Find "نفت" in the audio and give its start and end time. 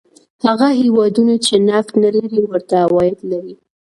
1.67-1.93